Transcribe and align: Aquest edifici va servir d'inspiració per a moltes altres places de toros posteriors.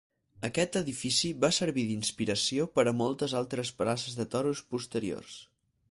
Aquest 0.47 0.77
edifici 0.79 1.29
va 1.45 1.51
servir 1.57 1.83
d'inspiració 1.91 2.65
per 2.79 2.87
a 2.93 2.97
moltes 3.03 3.37
altres 3.43 3.73
places 3.83 4.19
de 4.23 4.31
toros 4.37 4.65
posteriors. 4.75 5.39